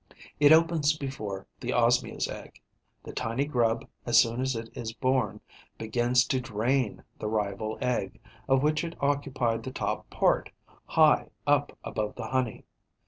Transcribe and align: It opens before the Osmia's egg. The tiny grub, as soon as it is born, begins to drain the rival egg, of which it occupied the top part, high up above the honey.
It 0.39 0.51
opens 0.51 0.97
before 0.97 1.45
the 1.59 1.73
Osmia's 1.73 2.27
egg. 2.27 2.59
The 3.03 3.13
tiny 3.13 3.45
grub, 3.45 3.85
as 4.03 4.19
soon 4.19 4.41
as 4.41 4.55
it 4.55 4.71
is 4.75 4.93
born, 4.93 5.41
begins 5.77 6.25
to 6.29 6.41
drain 6.41 7.03
the 7.19 7.27
rival 7.27 7.77
egg, 7.81 8.19
of 8.47 8.63
which 8.63 8.83
it 8.83 8.95
occupied 8.99 9.61
the 9.61 9.71
top 9.71 10.09
part, 10.09 10.49
high 10.87 11.29
up 11.45 11.77
above 11.83 12.15
the 12.15 12.29
honey. 12.29 12.65